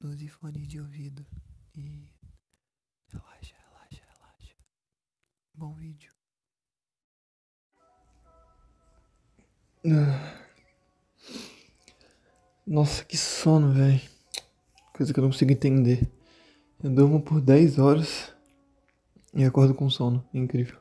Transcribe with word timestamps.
nos 0.00 0.30
fones 0.30 0.66
de 0.66 0.80
ouvido 0.80 1.26
e 1.76 2.08
relaxa, 3.12 3.54
relaxa, 3.68 4.02
relaxa. 4.14 4.54
Bom 5.54 5.74
vídeo. 5.74 6.10
Nossa, 12.66 13.04
que 13.04 13.16
sono, 13.16 13.72
velho. 13.74 14.00
Coisa 14.94 15.12
que 15.12 15.18
eu 15.18 15.22
não 15.22 15.30
consigo 15.30 15.52
entender. 15.52 16.10
Eu 16.82 16.90
durmo 16.90 17.20
por 17.20 17.40
10 17.40 17.78
horas 17.78 18.34
e 19.34 19.44
acordo 19.44 19.74
com 19.74 19.90
sono. 19.90 20.26
Incrível. 20.32 20.78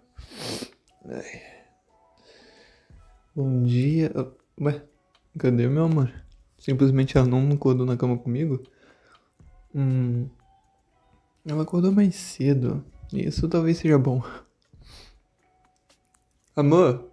Ai. 1.05 1.41
Bom 3.36 3.63
dia. 3.63 4.11
Ué, 4.61 4.86
cadê 5.38 5.67
meu 5.67 5.86
amor? 5.86 6.09
Simplesmente 6.57 7.17
ela 7.17 7.27
não 7.27 7.49
acordou 7.51 7.86
na 7.86 7.97
cama 7.97 8.17
comigo? 8.17 8.63
Hum. 9.73 10.27
Ela 11.46 11.64
acordou 11.64 11.91
mais 11.91 12.15
cedo. 12.15 12.83
Isso 13.14 13.47
talvez 13.47 13.77
seja 13.77 13.97
bom. 13.97 14.21
Amor? 16.55 17.10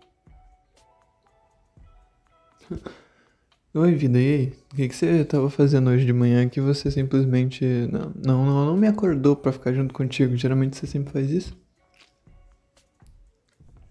Oi, 3.75 3.95
vida, 3.95 4.19
e 4.19 4.35
aí? 4.35 4.47
O 4.73 4.77
que, 4.77 4.89
que 4.89 4.95
você 4.97 5.25
tava 5.25 5.51
fazendo 5.51 5.91
hoje 5.91 6.05
de 6.07 6.13
manhã 6.13 6.49
que 6.49 6.61
você 6.61 6.91
simplesmente. 6.91 7.65
Não, 7.93 8.13
não, 8.25 8.47
não, 8.47 8.67
não 8.67 8.77
me 8.77 8.89
acordou 8.89 9.37
pra 9.37 9.53
ficar 9.53 9.73
junto 9.73 9.93
contigo? 9.95 10.37
Geralmente 10.37 10.77
você 10.77 10.87
sempre 10.87 11.13
faz 11.13 11.31
isso? 11.31 11.57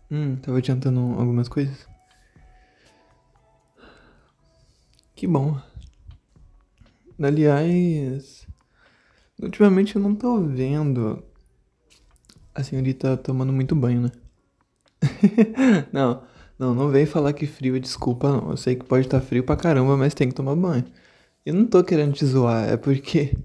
Hum, 0.10 0.36
tava 0.38 0.58
adiantando 0.58 1.00
algumas 1.00 1.48
coisas? 1.48 1.88
Que 5.16 5.28
bom. 5.28 5.60
Aliás, 7.22 8.46
ultimamente 9.42 9.96
eu 9.96 10.02
não 10.02 10.16
tô 10.16 10.42
vendo 10.42 11.24
a 12.54 12.64
senhorita 12.64 13.18
tomando 13.18 13.52
muito 13.52 13.76
banho, 13.76 14.02
né? 14.02 14.12
não, 15.92 16.24
não, 16.58 16.74
não 16.74 16.90
vem 16.90 17.06
falar 17.06 17.34
que 17.34 17.46
frio 17.46 17.76
é 17.76 17.80
desculpa, 17.80 18.32
não. 18.32 18.52
Eu 18.52 18.58
sei 18.58 18.76
que 18.76 18.86
pode 18.86 19.06
estar 19.06 19.20
tá 19.20 19.26
frio 19.26 19.44
pra 19.44 19.58
caramba, 19.58 19.98
mas 19.98 20.14
tem 20.14 20.30
que 20.30 20.36
tomar 20.36 20.56
banho. 20.56 20.86
Eu 21.46 21.54
não 21.54 21.66
tô 21.68 21.84
querendo 21.84 22.14
te 22.14 22.26
zoar, 22.26 22.70
é 22.70 22.78
porque 22.78 23.38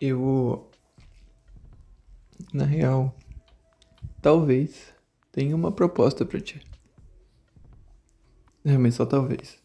eu. 0.00 0.68
Na 2.52 2.64
real, 2.64 3.16
talvez 4.20 4.92
tenha 5.30 5.54
uma 5.54 5.70
proposta 5.70 6.24
pra 6.24 6.40
ti. 6.40 6.60
É, 8.64 8.76
mas 8.76 8.96
só 8.96 9.06
talvez. 9.06 9.58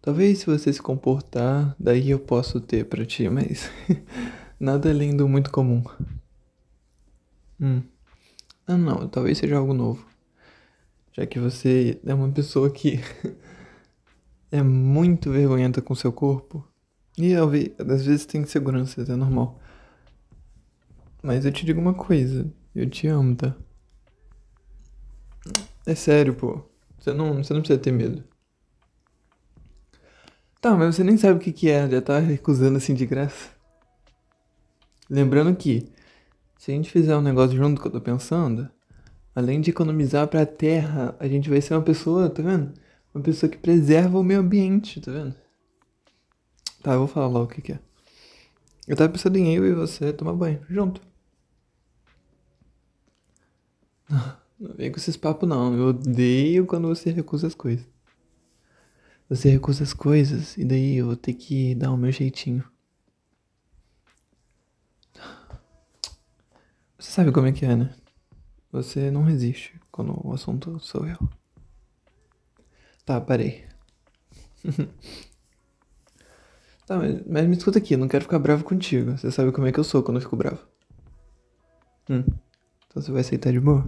Talvez 0.00 0.38
se 0.38 0.46
você 0.46 0.72
se 0.72 0.80
comportar, 0.80 1.74
daí 1.78 2.10
eu 2.10 2.18
posso 2.18 2.60
ter 2.60 2.86
pra 2.86 3.04
ti, 3.04 3.28
mas 3.28 3.70
nada 4.58 4.90
além 4.90 5.16
do 5.16 5.28
muito 5.28 5.50
comum. 5.50 5.82
Hum. 7.60 7.82
Ah, 8.66 8.76
não, 8.76 9.08
talvez 9.08 9.38
seja 9.38 9.56
algo 9.56 9.72
novo. 9.72 10.06
Já 11.12 11.26
que 11.26 11.38
você 11.38 12.00
é 12.04 12.12
uma 12.12 12.30
pessoa 12.30 12.70
que 12.70 13.00
é 14.50 14.62
muito 14.62 15.30
vergonhenta 15.30 15.80
com 15.80 15.94
seu 15.94 16.12
corpo. 16.12 16.66
E 17.16 17.34
às 17.34 18.04
vezes 18.04 18.26
tem 18.26 18.42
inseguranças, 18.42 19.08
é 19.08 19.16
normal. 19.16 19.58
Mas 21.22 21.46
eu 21.46 21.52
te 21.52 21.64
digo 21.64 21.80
uma 21.80 21.94
coisa, 21.94 22.52
eu 22.74 22.88
te 22.88 23.06
amo, 23.06 23.34
tá? 23.34 23.56
É 25.86 25.94
sério, 25.94 26.34
pô. 26.34 26.62
Você 26.98 27.12
não, 27.12 27.42
você 27.42 27.54
não 27.54 27.60
precisa 27.60 27.78
ter 27.78 27.92
medo. 27.92 28.22
Tá, 30.60 30.74
mas 30.76 30.94
você 30.94 31.04
nem 31.04 31.16
sabe 31.16 31.38
o 31.38 31.40
que 31.40 31.52
que 31.52 31.70
é, 31.70 31.88
já 31.88 32.02
tá 32.02 32.18
recusando 32.18 32.76
assim 32.76 32.92
de 32.92 33.06
graça. 33.06 33.55
Lembrando 35.08 35.54
que, 35.54 35.88
se 36.58 36.72
a 36.72 36.74
gente 36.74 36.90
fizer 36.90 37.16
um 37.16 37.20
negócio 37.20 37.56
junto 37.56 37.80
que 37.80 37.86
eu 37.86 37.92
tô 37.92 38.00
pensando, 38.00 38.68
além 39.34 39.60
de 39.60 39.70
economizar 39.70 40.26
pra 40.28 40.44
terra, 40.44 41.14
a 41.20 41.28
gente 41.28 41.48
vai 41.48 41.60
ser 41.60 41.74
uma 41.74 41.82
pessoa, 41.82 42.28
tá 42.28 42.42
vendo? 42.42 42.72
Uma 43.14 43.22
pessoa 43.22 43.50
que 43.50 43.58
preserva 43.58 44.18
o 44.18 44.24
meio 44.24 44.40
ambiente, 44.40 45.00
tá 45.00 45.12
vendo? 45.12 45.34
Tá, 46.82 46.92
eu 46.94 46.98
vou 47.00 47.08
falar 47.08 47.26
logo 47.28 47.44
o 47.46 47.48
que 47.48 47.62
que 47.62 47.72
é. 47.72 47.78
Eu 48.86 48.96
tava 48.96 49.12
pensando 49.12 49.36
em 49.36 49.54
eu 49.54 49.66
e 49.66 49.74
você 49.74 50.12
tomar 50.12 50.32
banho, 50.32 50.60
junto. 50.68 51.00
Não 54.58 54.74
vem 54.74 54.90
com 54.90 54.96
esses 54.96 55.18
papos 55.18 55.46
não, 55.46 55.74
eu 55.76 55.88
odeio 55.88 56.64
quando 56.64 56.88
você 56.88 57.10
recusa 57.10 57.46
as 57.46 57.54
coisas. 57.54 57.86
Você 59.28 59.50
recusa 59.50 59.84
as 59.84 59.92
coisas 59.92 60.56
e 60.56 60.64
daí 60.64 60.96
eu 60.96 61.06
vou 61.06 61.16
ter 61.16 61.34
que 61.34 61.74
dar 61.74 61.92
o 61.92 61.96
meu 61.96 62.10
jeitinho. 62.10 62.64
Você 67.06 67.12
sabe 67.12 67.30
como 67.30 67.46
é 67.46 67.52
que 67.52 67.64
é, 67.64 67.76
né? 67.76 67.94
Você 68.72 69.12
não 69.12 69.22
resiste 69.22 69.80
quando 69.92 70.20
o 70.26 70.32
assunto 70.32 70.80
sou 70.80 71.06
eu. 71.06 71.16
Tá, 73.04 73.20
parei. 73.20 73.64
tá, 76.84 76.98
mas, 76.98 77.24
mas, 77.24 77.46
me 77.46 77.56
escuta 77.56 77.78
aqui, 77.78 77.94
eu 77.94 77.98
não 77.98 78.08
quero 78.08 78.24
ficar 78.24 78.40
bravo 78.40 78.64
contigo. 78.64 79.12
Você 79.12 79.30
sabe 79.30 79.52
como 79.52 79.68
é 79.68 79.72
que 79.72 79.78
eu 79.78 79.84
sou 79.84 80.02
quando 80.02 80.16
eu 80.16 80.20
fico 80.20 80.34
bravo. 80.34 80.58
Hum. 82.10 82.24
Então 82.88 83.00
você 83.00 83.12
vai 83.12 83.20
aceitar 83.20 83.52
de 83.52 83.60
boa? 83.60 83.86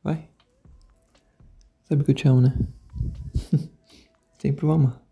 Vai. 0.00 0.30
Sabe 1.88 2.04
que 2.04 2.12
eu 2.12 2.14
te 2.14 2.28
amo, 2.28 2.42
né? 2.42 2.56
Sempre 4.38 4.64
vou 4.64 4.76
amar. 4.76 5.02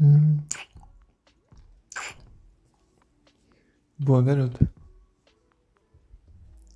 Hum. 0.00 0.38
Boa, 3.96 4.20
garota. 4.22 4.75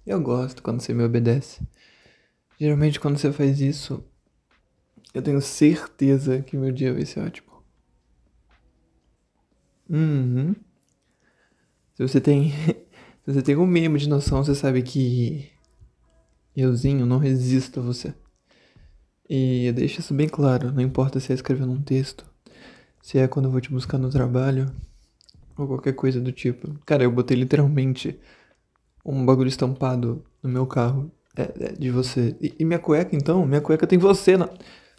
Eu 0.06 0.20
gosto 0.20 0.62
quando 0.62 0.80
você 0.80 0.92
me 0.94 1.04
obedece. 1.04 1.60
Geralmente, 2.58 2.98
quando 2.98 3.18
você 3.18 3.32
faz 3.32 3.60
isso, 3.60 4.04
eu 5.14 5.22
tenho 5.22 5.40
certeza 5.40 6.42
que 6.42 6.56
meu 6.56 6.72
dia 6.72 6.92
vai 6.92 7.04
ser 7.04 7.20
ótimo. 7.20 7.50
Uhum. 9.88 10.54
Se 11.94 12.02
você 12.02 12.20
tem. 12.20 12.52
Se 13.24 13.34
você 13.34 13.42
tem 13.42 13.54
um 13.54 13.66
mínimo 13.66 13.98
de 13.98 14.08
noção, 14.08 14.42
você 14.42 14.54
sabe 14.54 14.82
que. 14.82 15.50
Euzinho 16.56 17.06
não 17.06 17.18
resisto 17.18 17.80
a 17.80 17.82
você. 17.82 18.14
E 19.28 19.70
deixa 19.72 20.00
isso 20.00 20.12
bem 20.12 20.28
claro, 20.28 20.72
não 20.72 20.82
importa 20.82 21.20
se 21.20 21.30
é 21.30 21.34
escrevendo 21.34 21.72
um 21.72 21.80
texto, 21.80 22.26
se 23.00 23.16
é 23.16 23.28
quando 23.28 23.44
eu 23.44 23.52
vou 23.52 23.60
te 23.60 23.70
buscar 23.70 23.96
no 23.96 24.10
trabalho, 24.10 24.66
ou 25.56 25.68
qualquer 25.68 25.92
coisa 25.92 26.20
do 26.20 26.32
tipo. 26.32 26.76
Cara, 26.84 27.04
eu 27.04 27.12
botei 27.12 27.36
literalmente 27.36 28.18
um 29.04 29.24
bagulho 29.24 29.48
estampado 29.48 30.24
no 30.42 30.48
meu 30.48 30.66
carro 30.66 31.10
é, 31.36 31.42
é 31.66 31.72
de 31.72 31.90
você. 31.90 32.36
E, 32.40 32.54
e, 32.58 32.64
minha 32.64 32.78
cueca, 32.78 33.14
então? 33.14 33.46
Minha 33.46 33.60
cueca 33.60 33.86
tem 33.86 33.98
você 33.98 34.36
na. 34.36 34.48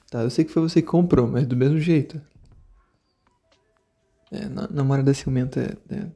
Tá, 0.10 0.24
eu 0.24 0.30
sei 0.30 0.44
que 0.44 0.52
foi 0.52 0.62
você 0.62 0.82
que 0.82 0.88
comprou, 0.88 1.28
mas 1.28 1.48
do 1.48 1.56
mesmo 1.56 1.80
jeito. 1.80 2.22
É, 4.32 4.48
na, 4.48 4.68
namorada 4.70 5.14
ciumenta 5.14 5.78
é, 5.90 5.96
é 5.96 6.12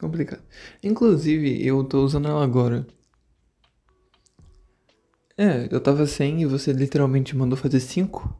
complicado. 0.00 0.42
Inclusive, 0.82 1.64
eu 1.64 1.84
tô 1.84 2.04
usando 2.04 2.28
ela 2.28 2.42
agora. 2.42 2.86
É, 5.36 5.68
eu 5.70 5.80
tava 5.80 6.04
sem 6.06 6.42
e 6.42 6.46
você 6.46 6.72
literalmente 6.72 7.36
mandou 7.36 7.56
fazer 7.56 7.80
cinco? 7.80 8.36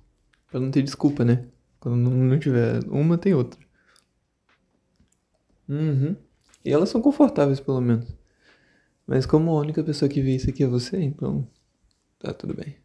Pra 0.50 0.58
não 0.58 0.70
ter 0.70 0.82
desculpa, 0.82 1.24
né? 1.24 1.46
Quando 1.78 2.10
não 2.10 2.38
tiver 2.38 2.80
uma, 2.88 3.16
tem 3.16 3.34
outra. 3.34 3.60
Uhum. 5.68 6.16
E 6.64 6.72
elas 6.72 6.88
são 6.88 7.00
confortáveis, 7.00 7.60
pelo 7.60 7.80
menos. 7.80 8.17
Mas 9.08 9.26
como 9.26 9.50
a 9.50 9.60
única 9.60 9.82
pessoa 9.82 10.08
que 10.08 10.20
vê 10.20 10.36
isso 10.36 10.50
aqui 10.50 10.62
é 10.62 10.66
você, 10.66 11.00
então. 11.00 11.48
Tá 12.18 12.32
tudo 12.34 12.54
bem. 12.54 12.76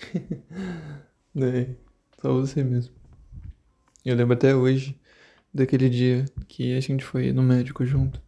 é, 1.36 1.68
só 2.20 2.32
você 2.32 2.64
mesmo. 2.64 2.94
Eu 4.04 4.16
lembro 4.16 4.34
até 4.34 4.56
hoje 4.56 4.98
daquele 5.52 5.90
dia 5.90 6.24
que 6.48 6.74
a 6.74 6.80
gente 6.80 7.04
foi 7.04 7.32
no 7.32 7.42
médico 7.42 7.84
junto. 7.84 8.20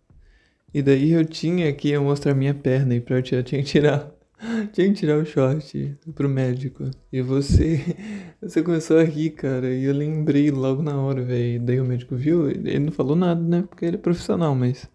E 0.73 0.83
daí 0.83 1.13
eu 1.13 1.25
tinha 1.25 1.73
que 1.73 1.97
mostrar 1.99 2.35
minha 2.35 2.55
perna 2.55 2.95
e 2.95 3.01
pra 3.01 3.17
eu 3.17 3.23
tirar, 3.23 3.43
tinha 3.43 3.63
que 3.63 3.69
tirar 3.69 4.15
tinha 4.73 4.89
que 4.89 4.95
tirar 4.95 5.19
o 5.19 5.25
short 5.25 5.97
pro 6.15 6.29
médico. 6.29 6.91
E 7.13 7.23
você. 7.23 7.81
Você 8.43 8.63
começou 8.63 8.99
a 8.99 9.05
rir, 9.05 9.31
cara. 9.31 9.73
E 9.73 9.85
eu 9.85 9.95
lembrei 9.95 10.51
logo 10.51 10.83
na 10.83 11.01
hora, 11.01 11.23
velho. 11.23 11.63
Daí 11.63 11.81
o 11.81 11.85
médico 11.85 12.15
viu, 12.15 12.51
ele 12.51 12.79
não 12.79 12.93
falou 12.93 13.17
nada, 13.17 13.41
né? 13.41 13.63
Porque 13.63 13.87
ele 13.87 13.97
é 13.97 13.99
profissional, 13.99 14.55
mas. 14.55 14.89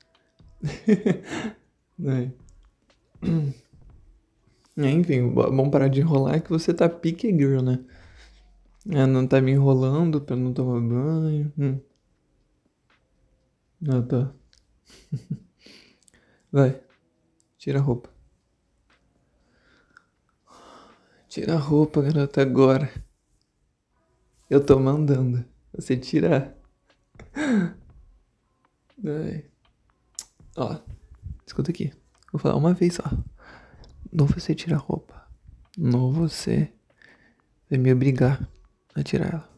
Né? 1.98 2.32
É, 4.78 4.90
enfim, 4.92 5.34
vamos 5.34 5.70
parar 5.72 5.90
de 5.90 6.00
enrolar 6.00 6.42
que 6.42 6.50
você 6.50 6.74
tá 6.74 6.88
pique 6.88 7.28
girl, 7.38 7.62
né? 7.62 7.84
É, 8.90 9.06
não 9.06 9.28
tá 9.28 9.42
me 9.42 9.52
enrolando 9.52 10.22
pra 10.22 10.36
não 10.38 10.54
tomar 10.54 10.80
banho. 10.80 11.52
Hum. 11.58 11.80
Ah, 13.88 14.02
tá. 14.02 14.34
Vai. 16.52 16.80
Tira 17.58 17.80
a 17.80 17.82
roupa. 17.82 18.10
Tira 21.28 21.56
a 21.56 21.58
roupa, 21.60 22.02
garota, 22.02 22.42
agora. 22.42 22.90
Eu 24.50 24.66
tô 24.66 24.80
mandando. 24.80 25.46
Você 25.74 25.98
tirar. 25.98 26.56
Ai. 29.06 29.46
Ó, 30.60 30.78
escuta 31.48 31.72
aqui. 31.72 31.90
Vou 32.34 32.40
falar 32.40 32.58
uma 32.58 32.74
vez 32.74 32.96
só. 32.96 33.04
Não 34.12 34.26
você 34.26 34.54
tira 34.54 34.76
a 34.76 34.80
roupa. 34.80 35.26
Não 35.78 36.12
você 36.12 36.70
vai 37.70 37.80
me 37.80 37.94
obrigar 37.94 38.46
a 38.94 39.02
tirar 39.02 39.34
ela. 39.34 39.50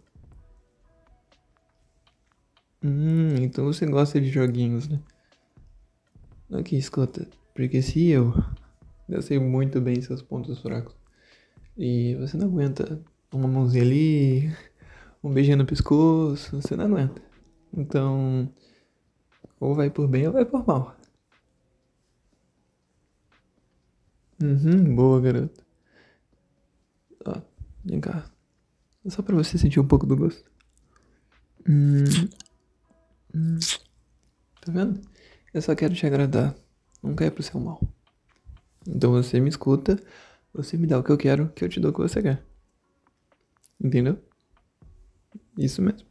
Hum, 2.83 3.33
então 3.39 3.65
você 3.65 3.87
gosta 3.87 4.21
de 4.21 4.29
joguinhos, 4.29 4.87
né? 4.87 5.01
Ok, 6.51 6.77
escuta. 6.77 7.27
Porque 7.55 7.81
se 7.81 8.09
eu. 8.09 8.31
Eu 9.09 9.23
sei 9.23 9.39
muito 9.39 9.81
bem 9.81 9.99
seus 10.03 10.21
pontos 10.21 10.59
fracos. 10.59 10.95
E 11.75 12.15
você 12.17 12.37
não 12.37 12.45
aguenta 12.45 13.03
uma 13.33 13.47
mãozinha 13.47 13.83
ali, 13.83 14.55
um 15.23 15.33
beijinho 15.33 15.57
no 15.57 15.65
pescoço, 15.65 16.61
você 16.61 16.75
não 16.75 16.85
aguenta. 16.85 17.23
Então, 17.73 18.53
ou 19.61 19.75
vai 19.75 19.91
por 19.91 20.07
bem 20.07 20.27
ou 20.27 20.33
vai 20.33 20.43
por 20.43 20.65
mal. 20.67 20.97
Uhum, 24.41 24.95
boa, 24.95 25.21
garoto. 25.21 25.63
Ó, 27.23 27.39
vem 27.85 28.01
cá. 28.01 28.25
Só 29.07 29.21
pra 29.21 29.35
você 29.35 29.59
sentir 29.59 29.79
um 29.79 29.87
pouco 29.87 30.07
do 30.07 30.17
gosto. 30.17 30.49
Hum, 31.69 32.03
hum. 33.35 33.59
Tá 34.61 34.71
vendo? 34.71 34.99
Eu 35.53 35.61
só 35.61 35.75
quero 35.75 35.93
te 35.93 36.07
agradar. 36.07 36.55
Nunca 37.03 37.25
é 37.25 37.29
pro 37.29 37.43
seu 37.43 37.59
mal. 37.59 37.79
Então 38.87 39.11
você 39.11 39.39
me 39.39 39.49
escuta, 39.49 39.99
você 40.51 40.75
me 40.75 40.87
dá 40.87 40.97
o 40.97 41.03
que 41.03 41.11
eu 41.11 41.17
quero, 41.17 41.49
que 41.49 41.63
eu 41.63 41.69
te 41.69 41.79
dou 41.79 41.91
o 41.91 41.93
que 41.93 42.01
você 42.01 42.19
quer. 42.21 42.43
Entendeu? 43.79 44.17
Isso 45.55 45.83
mesmo. 45.83 46.10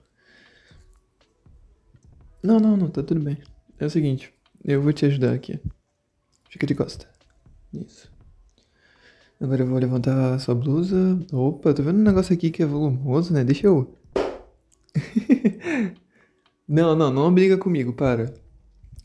Não, 2.42 2.58
não, 2.58 2.76
não, 2.76 2.88
tá 2.88 3.02
tudo 3.02 3.20
bem. 3.20 3.38
É 3.78 3.84
o 3.84 3.90
seguinte, 3.90 4.32
eu 4.64 4.80
vou 4.80 4.92
te 4.92 5.04
ajudar 5.04 5.32
aqui. 5.32 5.60
Fica 6.48 6.66
de 6.66 6.74
costa. 6.74 7.08
Isso. 7.72 8.10
Agora 9.40 9.62
eu 9.62 9.66
vou 9.66 9.78
levantar 9.78 10.38
sua 10.38 10.54
blusa. 10.54 11.18
Opa, 11.32 11.72
tô 11.72 11.82
vendo 11.82 11.98
um 11.98 12.02
negócio 12.02 12.34
aqui 12.34 12.50
que 12.50 12.62
é 12.62 12.66
volumoso, 12.66 13.32
né? 13.32 13.44
Deixa 13.44 13.66
eu. 13.66 13.96
não, 16.68 16.94
não, 16.96 17.10
não 17.12 17.32
briga 17.32 17.56
comigo, 17.56 17.92
para. 17.92 18.34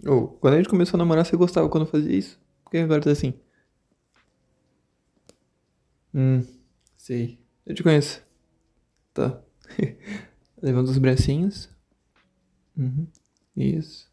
Oh, 0.06 0.28
quando 0.28 0.56
a 0.56 0.58
gente 0.58 0.70
começou 0.70 0.98
a 0.98 1.00
namorar, 1.00 1.26
você 1.26 1.38
gostava 1.38 1.70
quando 1.70 1.86
eu 1.86 1.92
fazia 1.92 2.16
isso? 2.16 2.40
Por 2.64 2.72
que 2.72 2.78
agora 2.78 3.02
tá 3.02 3.12
assim? 3.12 3.34
Hum, 6.14 6.42
sei. 6.98 7.40
Eu 7.66 7.76
te 7.76 7.84
conheço. 7.84 8.22
Tá. 9.14 9.42
Levanta 10.62 10.92
os 10.92 10.98
bracinhos. 10.98 11.70
Uhum. 12.78 13.08
Isso. 13.56 14.12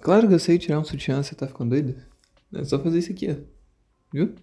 Claro 0.00 0.28
que 0.28 0.34
eu 0.34 0.38
sei 0.38 0.58
tirar 0.58 0.78
um 0.78 0.84
sutiã, 0.84 1.22
você 1.22 1.34
tá 1.34 1.46
ficando 1.46 1.70
doido? 1.70 2.00
É 2.52 2.64
só 2.64 2.78
fazer 2.78 2.98
isso 2.98 3.12
aqui, 3.12 3.30
ó. 3.30 3.36
Viu? 4.12 4.34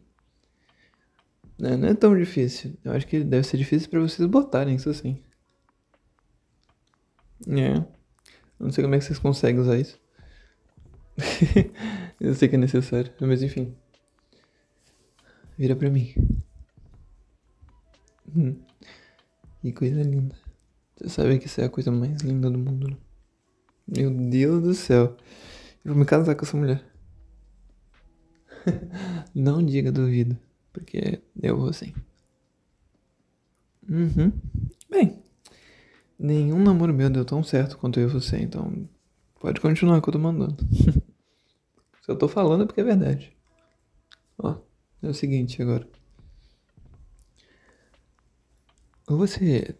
Não, 1.57 1.69
é, 1.69 1.77
não 1.77 1.87
é 1.87 1.93
tão 1.93 2.17
difícil. 2.17 2.77
Eu 2.83 2.91
acho 2.91 3.07
que 3.07 3.23
deve 3.23 3.47
ser 3.47 3.57
difícil 3.57 3.89
para 3.89 3.99
vocês 4.01 4.27
botarem 4.27 4.75
isso 4.75 4.89
assim. 4.89 5.23
É. 7.47 7.75
Eu 7.77 8.65
não 8.67 8.71
sei 8.71 8.83
como 8.83 8.95
é 8.95 8.99
que 8.99 9.05
vocês 9.05 9.19
conseguem 9.19 9.61
usar 9.61 9.77
isso. 9.77 9.99
eu 12.19 12.33
sei 12.33 12.49
que 12.49 12.55
é 12.55 12.57
necessário, 12.57 13.13
mas 13.21 13.43
enfim. 13.43 13.75
Vira 15.57 15.75
pra 15.75 15.89
mim. 15.89 16.13
Hum. 18.35 18.59
Que 19.61 19.71
coisa 19.71 20.01
linda. 20.01 20.35
Você 20.97 21.09
sabe 21.09 21.39
que 21.39 21.45
isso 21.45 21.61
é 21.61 21.65
a 21.65 21.69
coisa 21.69 21.91
mais 21.91 22.21
linda 22.21 22.49
do 22.49 22.57
mundo, 22.57 22.89
né? 22.89 22.97
Meu 23.87 24.09
Deus 24.09 24.63
do 24.63 24.73
céu. 24.73 25.17
Eu 25.83 25.93
vou 25.93 25.95
me 25.95 26.05
casar 26.05 26.35
com 26.35 26.45
essa 26.45 26.55
mulher. 26.57 26.83
Não 29.35 29.63
diga 29.63 29.91
duvido, 29.91 30.37
porque 30.71 31.21
eu 31.41 31.57
vou 31.57 31.73
sim. 31.73 31.93
Uhum. 33.89 34.31
Bem, 34.89 35.21
nenhum 36.17 36.63
namoro 36.63 36.93
meu 36.93 37.09
deu 37.09 37.25
tão 37.25 37.43
certo 37.43 37.77
quanto 37.77 37.99
eu 37.99 38.07
e 38.07 38.11
você, 38.11 38.37
então 38.37 38.87
pode 39.39 39.59
continuar 39.59 40.01
que 40.01 40.07
eu 40.07 40.13
tô 40.13 40.19
mandando. 40.19 40.57
Se 42.01 42.11
eu 42.11 42.17
tô 42.17 42.27
falando 42.27 42.63
é 42.63 42.65
porque 42.65 42.81
é 42.81 42.85
verdade. 42.85 43.35
Ó, 44.37 44.55
é 45.01 45.07
o 45.07 45.13
seguinte 45.13 45.61
agora. 45.61 45.87
Ou 49.07 49.17
você 49.17 49.75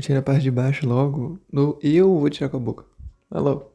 tira 0.00 0.20
a 0.20 0.22
parte 0.22 0.42
de 0.42 0.50
baixo 0.50 0.86
logo, 0.86 1.40
no 1.52 1.78
eu 1.82 2.18
vou 2.18 2.30
tirar 2.30 2.48
com 2.48 2.56
a 2.56 2.60
boca. 2.60 2.89
Alô? 3.30 3.70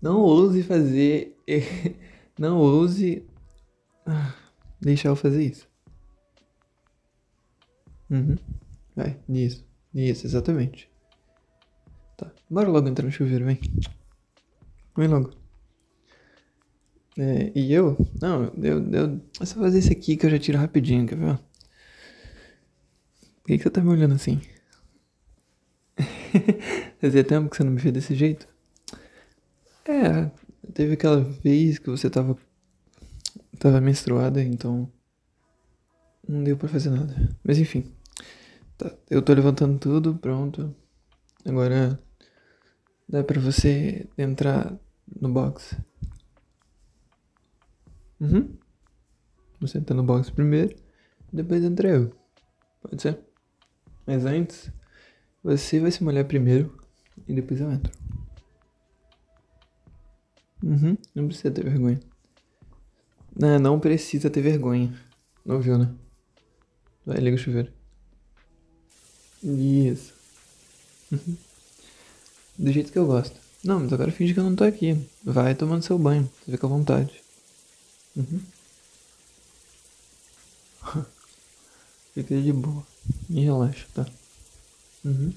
Não 0.00 0.20
ouse 0.20 0.62
fazer. 0.62 1.36
Não 2.38 2.58
ouse. 2.58 3.26
Ah, 4.06 4.34
deixar 4.80 5.08
eu 5.08 5.16
fazer 5.16 5.42
isso. 5.42 5.68
Uhum. 8.08 8.36
Vai, 8.94 9.18
nisso. 9.28 9.66
Isso, 9.92 10.26
exatamente. 10.26 10.88
Tá. 12.16 12.30
Bora 12.48 12.68
logo 12.68 12.88
entrar 12.88 13.04
no 13.04 13.10
chuveiro, 13.10 13.44
vem. 13.44 13.58
Vem 14.96 15.08
logo. 15.08 15.32
É, 17.18 17.50
e 17.54 17.72
eu? 17.72 17.96
Não, 18.20 18.44
eu, 18.62 18.92
eu. 18.92 19.20
É 19.40 19.44
só 19.44 19.58
fazer 19.58 19.80
isso 19.80 19.90
aqui 19.90 20.16
que 20.16 20.26
eu 20.26 20.30
já 20.30 20.38
tiro 20.38 20.58
rapidinho, 20.58 21.06
quer 21.06 21.16
ver? 21.16 21.38
Por 23.42 23.46
que, 23.46 23.56
que 23.58 23.62
você 23.64 23.70
tá 23.70 23.80
me 23.80 23.90
olhando 23.90 24.14
assim? 24.14 24.40
Fazia 27.00 27.24
tempo 27.24 27.50
que 27.50 27.56
você 27.56 27.64
não 27.64 27.72
me 27.72 27.80
vê 27.80 27.90
desse 27.92 28.14
jeito? 28.14 28.48
É, 29.84 30.30
teve 30.72 30.94
aquela 30.94 31.20
vez 31.22 31.78
que 31.78 31.88
você 31.88 32.10
tava. 32.10 32.36
tava 33.58 33.80
menstruada, 33.80 34.42
então. 34.42 34.90
Não 36.28 36.42
deu 36.42 36.56
pra 36.56 36.68
fazer 36.68 36.90
nada. 36.90 37.14
Mas 37.44 37.58
enfim. 37.58 37.92
Tá, 38.76 38.92
eu 39.08 39.22
tô 39.22 39.32
levantando 39.32 39.78
tudo, 39.78 40.16
pronto. 40.16 40.74
Agora. 41.44 42.00
Dá 43.08 43.22
pra 43.22 43.40
você 43.40 44.08
entrar 44.18 44.76
no 45.20 45.28
box. 45.28 45.76
Uhum. 48.20 48.56
Você 49.60 49.78
entra 49.78 49.94
no 49.94 50.02
box 50.02 50.30
primeiro, 50.30 50.76
depois 51.32 51.62
entra 51.62 51.88
eu. 51.88 52.12
Pode 52.82 53.00
ser? 53.00 53.18
Mas 54.06 54.24
antes, 54.24 54.70
você 55.46 55.78
vai 55.78 55.92
se 55.92 56.02
molhar 56.02 56.24
primeiro 56.24 56.76
e 57.28 57.32
depois 57.32 57.60
eu 57.60 57.70
entro. 57.70 57.92
Uhum, 60.60 60.98
não 61.14 61.28
precisa 61.28 61.52
ter 61.52 61.62
vergonha. 61.62 62.00
Não, 63.38 63.56
não 63.60 63.78
precisa 63.78 64.28
ter 64.28 64.42
vergonha. 64.42 64.92
Não 65.44 65.60
viu, 65.60 65.78
né? 65.78 65.94
Vai, 67.04 67.18
liga 67.18 67.36
o 67.36 67.38
chuveiro. 67.38 67.72
Isso. 69.40 70.12
Uhum. 71.12 71.36
Do 72.58 72.72
jeito 72.72 72.90
que 72.90 72.98
eu 72.98 73.06
gosto. 73.06 73.38
Não, 73.62 73.78
mas 73.78 73.92
agora 73.92 74.10
finge 74.10 74.34
que 74.34 74.40
eu 74.40 74.44
não 74.44 74.56
tô 74.56 74.64
aqui. 74.64 75.00
Vai 75.22 75.54
tomando 75.54 75.84
seu 75.84 75.96
banho. 75.96 76.28
Você 76.44 76.50
fica 76.50 76.66
à 76.66 76.70
vontade. 76.70 77.22
Uhum. 78.16 78.40
fica 82.14 82.40
de 82.40 82.52
boa. 82.52 82.84
E 83.30 83.42
relaxa, 83.42 83.86
tá? 83.94 84.04
Uhum. 85.06 85.32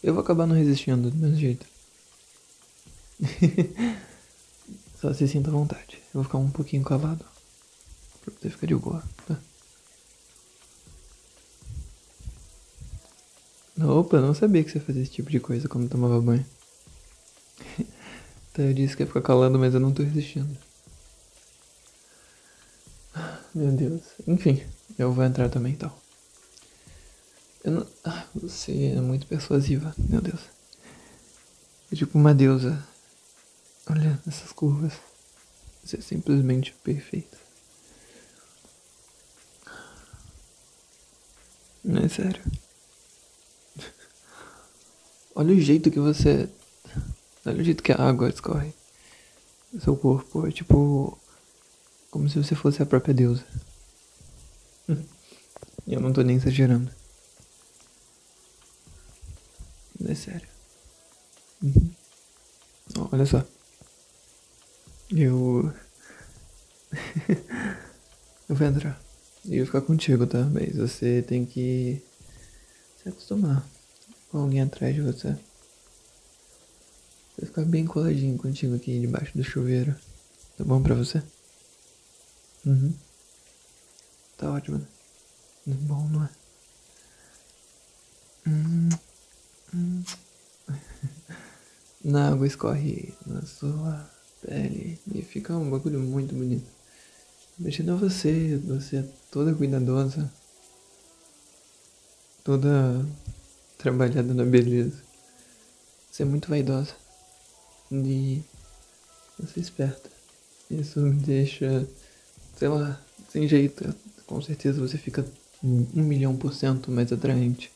Eu 0.00 0.14
vou 0.14 0.22
acabar 0.22 0.46
não 0.46 0.54
resistindo 0.54 1.10
do 1.10 1.16
mesmo 1.16 1.36
jeito. 1.36 1.66
Só 5.00 5.12
se 5.12 5.26
sinta 5.26 5.50
à 5.50 5.52
vontade. 5.52 5.96
Eu 6.14 6.22
vou 6.22 6.24
ficar 6.24 6.38
um 6.38 6.48
pouquinho 6.48 6.84
calado. 6.84 7.24
Pra 8.24 8.32
você 8.40 8.48
ficar 8.48 8.68
de 8.68 8.76
boa, 8.76 9.02
tá? 9.26 9.36
Opa, 13.80 14.20
não 14.20 14.34
sabia 14.34 14.62
que 14.62 14.70
você 14.70 14.78
fazia 14.78 15.02
esse 15.02 15.10
tipo 15.10 15.28
de 15.28 15.40
coisa 15.40 15.68
quando 15.68 15.90
tomava 15.90 16.20
banho. 16.20 16.46
então 18.52 18.64
eu 18.64 18.72
disse 18.72 18.96
que 18.96 19.02
ia 19.02 19.06
ficar 19.06 19.20
calado, 19.20 19.58
mas 19.58 19.74
eu 19.74 19.80
não 19.80 19.92
tô 19.92 20.04
resistindo. 20.04 20.56
Meu 23.52 23.72
Deus. 23.72 24.02
Enfim, 24.28 24.62
eu 24.96 25.12
vou 25.12 25.24
entrar 25.24 25.48
também 25.48 25.72
então. 25.72 26.05
Não... 27.70 27.86
ah, 28.04 28.24
você 28.32 28.92
é 28.96 29.00
muito 29.00 29.26
persuasiva, 29.26 29.92
meu 29.98 30.20
Deus. 30.20 30.40
É 31.90 31.96
tipo 31.96 32.16
uma 32.16 32.32
deusa. 32.32 32.86
Olha 33.90 34.20
essas 34.26 34.52
curvas. 34.52 34.92
Você 35.84 35.96
é 35.96 36.00
simplesmente 36.00 36.72
perfeita. 36.84 37.36
Não 41.82 42.02
é 42.02 42.08
sério. 42.08 42.42
Olha 45.34 45.52
o 45.54 45.60
jeito 45.60 45.90
que 45.90 46.00
você. 46.00 46.48
Olha 47.44 47.60
o 47.60 47.64
jeito 47.64 47.82
que 47.82 47.92
a 47.92 48.00
água 48.00 48.28
escorre. 48.28 48.72
Seu 49.80 49.96
corpo 49.96 50.46
é 50.46 50.52
tipo. 50.52 51.18
Como 52.10 52.28
se 52.28 52.42
você 52.42 52.54
fosse 52.54 52.80
a 52.80 52.86
própria 52.86 53.14
deusa. 53.14 53.44
Eu 55.86 56.00
não 56.00 56.12
tô 56.12 56.22
nem 56.22 56.36
exagerando. 56.36 56.90
É 60.08 60.14
sério. 60.14 60.48
Uhum. 61.62 61.90
Olha 63.10 63.26
só. 63.26 63.44
Eu. 65.10 65.72
eu 68.48 68.56
vou 68.56 68.66
entrar. 68.66 69.00
E 69.44 69.56
eu 69.56 69.66
ficar 69.66 69.80
contigo, 69.80 70.26
tá? 70.26 70.44
Mas 70.44 70.76
você 70.76 71.22
tem 71.22 71.44
que 71.44 72.02
se 73.02 73.08
acostumar 73.08 73.66
com 74.30 74.38
alguém 74.38 74.60
atrás 74.60 74.94
de 74.94 75.02
você. 75.02 75.36
Você 77.36 77.46
ficar 77.46 77.64
bem 77.64 77.84
coladinho 77.84 78.38
contigo 78.38 78.74
aqui 78.74 79.00
debaixo 79.00 79.36
do 79.36 79.44
chuveiro. 79.44 79.94
Tá 80.56 80.64
bom 80.64 80.82
pra 80.82 80.94
você? 80.94 81.22
Uhum. 82.64 82.94
Tá 84.36 84.50
ótimo, 84.50 84.78
né? 84.78 84.86
Bom, 85.66 86.08
não 86.08 86.24
é? 86.24 86.30
Hum. 88.46 88.88
Na 92.04 92.28
água 92.30 92.46
escorre 92.46 93.12
na 93.26 93.42
sua 93.42 94.08
pele 94.40 94.98
e 95.12 95.22
fica 95.22 95.56
um 95.56 95.68
bagulho 95.68 95.98
muito 95.98 96.34
bonito. 96.34 96.66
Imagina 97.58 97.96
você, 97.96 98.58
você 98.58 98.98
é 98.98 99.04
toda 99.30 99.54
cuidadosa, 99.54 100.30
toda 102.44 103.04
trabalhada 103.78 104.34
na 104.34 104.44
beleza. 104.44 105.02
Você 106.10 106.22
é 106.22 106.26
muito 106.26 106.48
vaidosa 106.48 106.94
e 107.90 108.42
você 109.38 109.60
é 109.60 109.62
esperta. 109.62 110.10
Isso 110.70 111.00
me 111.00 111.14
deixa, 111.14 111.88
sei 112.56 112.68
lá, 112.68 113.00
sem 113.30 113.48
jeito. 113.48 113.94
Com 114.26 114.40
certeza 114.40 114.80
você 114.80 114.98
fica 114.98 115.26
um 115.62 116.02
milhão 116.02 116.36
por 116.36 116.54
cento 116.54 116.90
mais 116.90 117.12
atraente. 117.12 117.75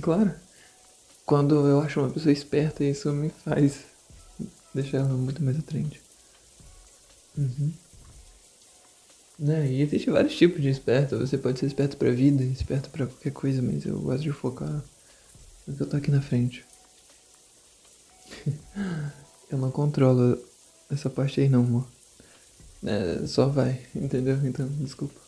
Claro, 0.00 0.34
quando 1.26 1.66
eu 1.66 1.80
acho 1.80 2.00
uma 2.00 2.10
pessoa 2.10 2.32
esperta, 2.32 2.82
isso 2.82 3.12
me 3.12 3.28
faz 3.28 3.80
deixar 4.74 4.98
ela 4.98 5.08
muito 5.08 5.42
mais 5.42 5.58
atraente. 5.58 6.00
Uhum. 7.36 7.72
Né? 9.38 9.70
E 9.70 9.82
existe 9.82 10.10
vários 10.10 10.36
tipos 10.36 10.62
de 10.62 10.68
esperto. 10.68 11.18
Você 11.18 11.36
pode 11.36 11.58
ser 11.58 11.66
esperto 11.66 11.96
pra 11.96 12.10
vida, 12.10 12.42
esperto 12.44 12.90
pra 12.90 13.06
qualquer 13.06 13.32
coisa, 13.32 13.60
mas 13.60 13.84
eu 13.84 13.98
gosto 14.00 14.22
de 14.22 14.32
focar 14.32 14.82
no 15.66 15.76
que 15.76 15.82
eu 15.82 15.88
tô 15.88 15.96
aqui 15.96 16.10
na 16.10 16.22
frente. 16.22 16.64
eu 19.50 19.58
não 19.58 19.70
controlo 19.70 20.38
essa 20.90 21.10
parte 21.10 21.40
aí 21.40 21.48
não, 21.48 21.60
amor. 21.60 21.86
É, 22.84 23.26
só 23.26 23.46
vai, 23.46 23.80
entendeu? 23.94 24.38
Então, 24.44 24.66
desculpa. 24.80 25.20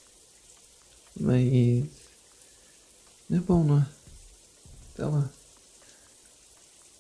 Mas. 1.19 1.85
É 3.31 3.39
bom, 3.39 3.65
não 3.65 3.79
é? 3.79 3.87
Tá 4.95 5.09
lá. 5.09 5.29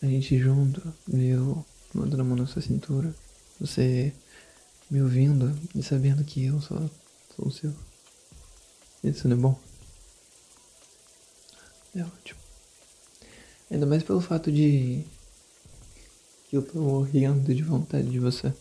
A 0.02 0.06
gente 0.06 0.36
junto, 0.38 0.82
eu 1.12 1.64
mandando 1.94 2.22
a 2.22 2.24
mão 2.24 2.36
na 2.36 2.46
sua 2.46 2.60
cintura. 2.60 3.14
Você 3.60 4.12
me 4.90 5.00
ouvindo 5.00 5.56
e 5.74 5.82
sabendo 5.82 6.24
que 6.24 6.44
eu 6.44 6.60
só 6.60 6.74
sou 7.36 7.46
o 7.46 7.52
seu. 7.52 7.72
Isso 9.02 9.28
não 9.28 9.36
é 9.36 9.40
bom? 9.40 9.60
É 11.94 12.02
ótimo. 12.02 12.40
Ainda 13.70 13.86
mais 13.86 14.02
pelo 14.02 14.20
fato 14.20 14.50
de 14.50 15.04
que 16.48 16.56
eu 16.56 16.62
tô 16.62 16.80
morrendo 16.80 17.54
de 17.54 17.62
vontade 17.62 18.10
de 18.10 18.18
você. 18.18 18.52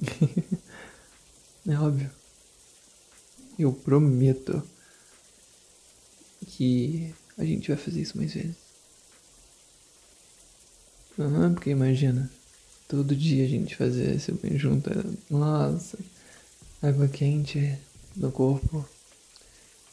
é 1.68 1.78
óbvio. 1.78 2.10
Eu 3.58 3.72
prometo 3.72 4.66
que 6.56 7.14
a 7.36 7.44
gente 7.44 7.68
vai 7.68 7.76
fazer 7.76 8.00
isso 8.00 8.16
mais 8.16 8.32
vezes. 8.32 8.56
Aham, 11.18 11.54
porque 11.54 11.70
imagina, 11.70 12.30
todo 12.88 13.14
dia 13.14 13.44
a 13.44 13.48
gente 13.48 13.76
fazer 13.76 14.14
esse 14.14 14.32
banho 14.32 14.58
junto. 14.58 14.90
Nossa, 15.30 15.98
água 16.82 17.08
quente 17.08 17.76
no 18.16 18.30
corpo. 18.30 18.86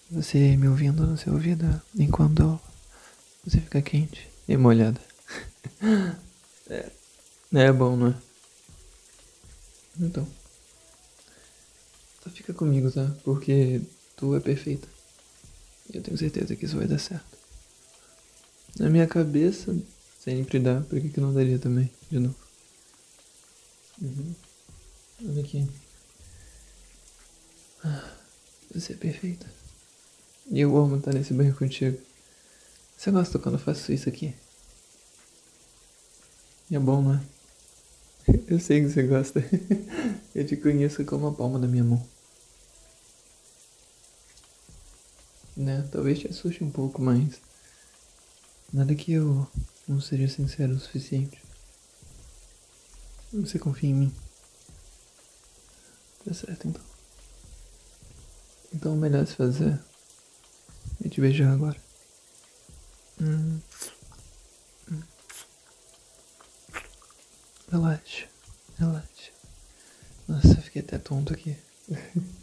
Você 0.10 0.58
me 0.58 0.68
ouvindo 0.68 1.06
no 1.06 1.18
seu 1.18 1.34
ouvido 1.34 1.82
enquanto 1.98 2.60
você 3.44 3.60
fica 3.60 3.82
quente 3.82 4.28
e 4.48 4.58
molhada. 4.58 5.00
é, 6.70 6.92
é 7.54 7.72
bom, 7.72 7.96
não 7.96 8.08
é? 8.08 8.16
Então. 10.00 10.28
Só 12.24 12.30
fica 12.30 12.54
comigo, 12.54 12.92
tá? 12.92 13.10
Porque 13.24 13.82
tu 14.16 14.36
é 14.36 14.40
perfeita. 14.40 14.88
Eu 15.94 16.02
tenho 16.02 16.18
certeza 16.18 16.56
que 16.56 16.66
isso 16.66 16.78
vai 16.78 16.88
dar 16.88 17.00
certo. 17.00 17.38
Na 18.80 18.90
minha 18.90 19.08
cabeça, 19.08 19.76
sempre 20.24 20.60
dá, 20.60 20.82
por 20.82 21.00
que, 21.02 21.10
que 21.10 21.20
não 21.20 21.34
daria 21.34 21.60
também? 21.60 21.92
De 22.10 22.20
novo. 22.20 22.36
Uhum. 24.02 24.34
Olha 25.28 25.42
aqui. 25.42 25.68
Ah, 27.84 28.14
você 28.74 28.94
é 28.94 28.96
perfeita. 28.96 29.46
E 30.50 30.60
eu 30.60 30.76
amo 30.78 30.98
estar 30.98 31.14
nesse 31.14 31.34
banho 31.34 31.56
contigo. 31.56 31.98
Você 32.98 33.12
gosta 33.12 33.40
quando 33.40 33.56
eu 33.56 33.60
faço 33.60 33.92
isso 33.92 34.08
aqui? 34.08 34.34
E 36.70 36.76
é 36.76 36.80
bom, 36.80 37.02
não 37.02 37.16
é? 37.16 37.22
Eu 38.48 38.60
sei 38.60 38.82
que 38.82 38.90
você 38.90 39.04
gosta. 39.04 39.44
Eu 40.34 40.46
te 40.46 40.56
conheço 40.56 41.04
como 41.06 41.28
a 41.28 41.34
palma 41.34 41.60
da 41.60 41.68
minha 41.68 41.84
mão. 41.84 42.02
Né? 45.56 45.88
Talvez 45.92 46.20
te 46.20 46.28
assuste 46.28 46.64
um 46.64 46.72
pouco, 46.72 47.02
mas. 47.02 47.40
Nada 48.72 48.96
que 48.96 49.12
eu 49.12 49.48
não 49.88 50.00
seja 50.00 50.28
sincero 50.28 50.74
o 50.74 50.80
suficiente. 50.80 51.42
Você 53.34 53.60
confia 53.60 53.90
em 53.90 53.94
mim? 53.94 54.16
Tá 56.26 56.34
certo 56.34 56.68
então. 56.68 56.84
Então 58.74 58.94
o 58.94 58.98
melhor 58.98 59.26
se 59.28 59.36
fazer 59.36 59.80
é 61.04 61.10
te 61.10 61.20
beijar 61.20 61.52
agora. 61.52 61.82
Hum. 63.22 63.60
Relaxa, 67.72 68.28
relaxa. 68.78 69.32
Nossa, 70.28 70.62
fiquei 70.62 70.82
até 70.82 70.98
tonto 70.98 71.34
aqui. 71.34 71.58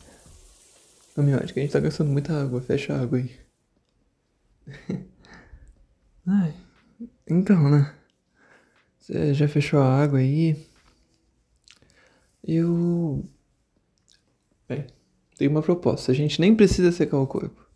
Ô, 1.18 1.22
meu, 1.22 1.36
acho 1.40 1.52
que 1.52 1.58
a 1.58 1.62
gente 1.64 1.72
tá 1.72 1.80
gastando 1.80 2.12
muita 2.12 2.32
água. 2.32 2.60
Fecha 2.60 2.94
a 2.94 3.00
água 3.00 3.18
aí. 3.18 3.36
Ai, 6.24 6.54
então, 7.28 7.68
né? 7.68 7.92
Você 9.00 9.34
já 9.34 9.48
fechou 9.48 9.80
a 9.80 10.00
água 10.00 10.20
aí? 10.20 10.64
Eu. 12.44 13.28
Bem, 14.68 14.86
tem 15.36 15.48
uma 15.48 15.60
proposta. 15.60 16.12
A 16.12 16.14
gente 16.14 16.40
nem 16.40 16.54
precisa 16.54 16.92
secar 16.92 17.18
o 17.18 17.26
corpo. 17.26 17.66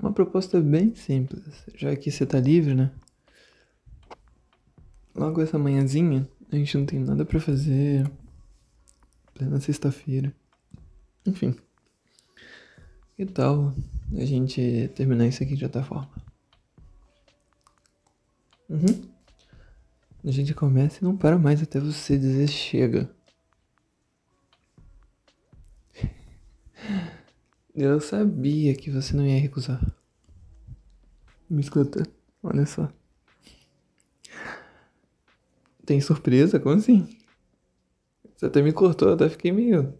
Uma 0.00 0.12
proposta 0.12 0.60
bem 0.60 0.92
simples. 0.96 1.64
Já 1.76 1.94
que 1.94 2.10
você 2.10 2.26
tá 2.26 2.40
livre, 2.40 2.74
né? 2.74 2.90
Logo 5.14 5.40
essa 5.40 5.56
manhãzinha, 5.56 6.28
a 6.50 6.56
gente 6.56 6.76
não 6.76 6.84
tem 6.84 6.98
nada 6.98 7.24
para 7.24 7.38
fazer. 7.38 8.10
Plena 9.34 9.60
sexta-feira. 9.60 10.34
Enfim. 11.26 11.54
Que 13.16 13.26
tal 13.26 13.74
a 14.16 14.24
gente 14.24 14.88
terminar 14.94 15.26
isso 15.26 15.42
aqui 15.42 15.54
de 15.54 15.64
outra 15.64 15.82
forma? 15.82 16.10
Uhum. 18.68 19.10
A 20.24 20.30
gente 20.30 20.54
começa 20.54 20.98
e 21.00 21.04
não 21.04 21.16
para 21.16 21.38
mais 21.38 21.62
até 21.62 21.80
você 21.80 22.18
dizer 22.18 22.48
chega. 22.48 23.10
Eu 27.74 28.00
sabia 28.00 28.74
que 28.74 28.90
você 28.90 29.16
não 29.16 29.26
ia 29.26 29.40
recusar. 29.40 29.80
Me 31.48 31.60
escuta, 31.60 32.02
olha 32.42 32.64
só. 32.64 32.88
Tem 35.84 36.00
surpresa? 36.00 36.60
Como 36.60 36.76
assim? 36.76 37.08
Você 38.36 38.46
até 38.46 38.62
me 38.62 38.72
cortou, 38.72 39.12
até 39.12 39.28
fiquei 39.28 39.50
meio. 39.50 39.92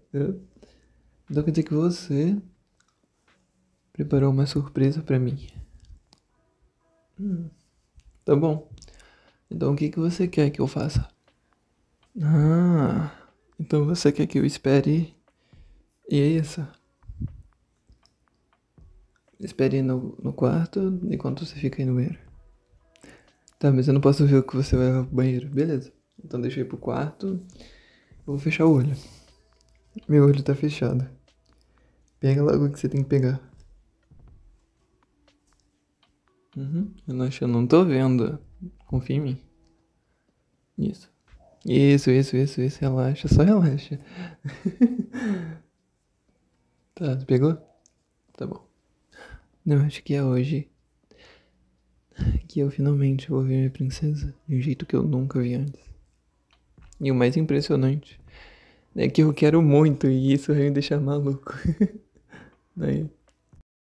Então 1.31 1.45
quer 1.45 1.53
dizer 1.53 1.63
que 1.63 1.75
você 1.75 2.37
preparou 3.93 4.33
uma 4.33 4.47
surpresa 4.47 5.01
para 5.01 5.19
mim. 5.19 5.47
Hum, 7.21 7.49
tá 8.25 8.35
bom. 8.35 8.69
Então 9.49 9.73
o 9.73 9.77
que, 9.77 9.91
que 9.91 9.99
você 10.01 10.27
quer 10.27 10.51
que 10.51 10.61
eu 10.61 10.67
faça? 10.67 11.09
Ah, 12.21 13.13
então 13.61 13.85
você 13.85 14.11
quer 14.11 14.27
que 14.27 14.41
eu 14.41 14.45
espere. 14.45 15.15
E 16.09 16.19
é 16.19 16.27
isso. 16.27 16.67
Espere 19.39 19.83
no, 19.83 20.19
no 20.21 20.33
quarto 20.33 21.01
enquanto 21.11 21.47
você 21.47 21.55
fica 21.55 21.81
aí 21.81 21.87
no 21.87 21.95
banheiro. 21.95 22.19
Tá, 23.57 23.71
mas 23.71 23.87
eu 23.87 23.95
não 23.95 24.01
posso 24.01 24.27
ver 24.27 24.39
o 24.39 24.43
que 24.43 24.57
você 24.57 24.77
vai 24.77 24.91
ao 24.91 25.05
banheiro. 25.05 25.49
Beleza. 25.49 25.93
Então 26.25 26.45
ir 26.45 26.67
pro 26.67 26.77
quarto. 26.77 27.41
Vou 28.27 28.37
fechar 28.37 28.67
o 28.67 28.73
olho. 28.73 28.97
Meu 30.09 30.25
olho 30.25 30.43
tá 30.43 30.55
fechado. 30.55 31.20
Pega 32.21 32.43
logo 32.43 32.67
o 32.67 32.71
que 32.71 32.79
você 32.79 32.89
tem 32.89 33.03
que 33.03 33.09
pegar. 33.09 33.41
Uhum. 36.57 36.93
Relaxa, 37.07 37.45
eu 37.45 37.49
não 37.49 37.67
tô 37.67 37.85
vendo. 37.85 38.39
Confia 38.87 39.17
em 39.17 39.21
mim. 39.21 39.41
Isso. 40.77 41.11
Isso, 41.65 42.11
isso, 42.11 42.37
isso, 42.37 42.61
isso. 42.61 42.81
Relaxa, 42.81 43.27
só 43.27 43.43
relaxa. 43.43 43.99
tá, 46.95 47.17
pegou? 47.27 47.57
Tá 48.37 48.47
bom. 48.47 48.67
Não, 49.65 49.85
acho 49.85 50.03
que 50.03 50.15
é 50.15 50.23
hoje 50.23 50.69
que 52.49 52.61
eu 52.61 52.71
finalmente 52.71 53.31
vou 53.31 53.43
ver 53.43 53.57
minha 53.57 53.71
princesa 53.71 54.35
de 54.47 54.57
um 54.57 54.61
jeito 54.61 54.85
que 54.85 54.95
eu 54.95 55.03
nunca 55.03 55.41
vi 55.41 55.55
antes. 55.55 55.81
E 57.01 57.11
o 57.11 57.15
mais 57.15 57.37
impressionante 57.37 58.21
é 58.95 59.09
que 59.09 59.23
eu 59.23 59.33
quero 59.33 59.63
muito 59.63 60.07
e 60.09 60.33
isso 60.33 60.53
vai 60.53 60.65
me 60.65 60.71
deixar 60.71 61.01
maluco. 61.01 61.55
Daí. 62.81 63.20